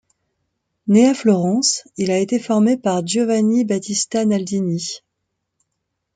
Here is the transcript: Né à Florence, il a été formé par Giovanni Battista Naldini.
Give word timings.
Né 0.87 1.05
à 1.09 1.13
Florence, 1.13 1.87
il 1.95 2.09
a 2.09 2.17
été 2.17 2.39
formé 2.39 2.75
par 2.75 3.05
Giovanni 3.05 3.65
Battista 3.65 4.25
Naldini. 4.25 5.03